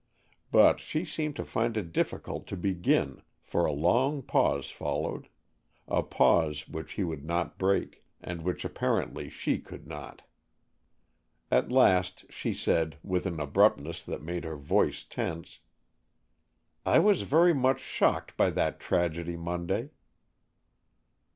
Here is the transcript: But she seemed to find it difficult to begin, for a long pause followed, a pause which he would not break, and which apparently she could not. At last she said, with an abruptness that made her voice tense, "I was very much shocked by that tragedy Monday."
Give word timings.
But 0.49 0.79
she 0.79 1.05
seemed 1.05 1.35
to 1.35 1.45
find 1.45 1.77
it 1.77 1.91
difficult 1.91 2.47
to 2.47 2.57
begin, 2.57 3.21
for 3.39 3.67
a 3.67 3.71
long 3.71 4.23
pause 4.23 4.71
followed, 4.71 5.29
a 5.87 6.01
pause 6.01 6.67
which 6.67 6.93
he 6.93 7.03
would 7.03 7.23
not 7.23 7.59
break, 7.59 8.03
and 8.19 8.41
which 8.41 8.65
apparently 8.65 9.29
she 9.29 9.59
could 9.59 9.85
not. 9.85 10.23
At 11.51 11.71
last 11.71 12.25
she 12.31 12.51
said, 12.51 12.97
with 13.03 13.27
an 13.27 13.39
abruptness 13.39 14.03
that 14.05 14.23
made 14.23 14.43
her 14.43 14.57
voice 14.57 15.03
tense, 15.03 15.59
"I 16.83 16.97
was 16.97 17.21
very 17.21 17.53
much 17.53 17.79
shocked 17.79 18.35
by 18.35 18.49
that 18.49 18.79
tragedy 18.79 19.37
Monday." 19.37 19.91